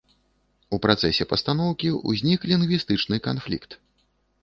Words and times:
У 0.77 0.79
працэсе 0.85 1.27
пастаноўкі 1.35 1.93
ўзнік 2.09 2.51
лінгвістычны 2.55 3.25
канфлікт. 3.31 3.71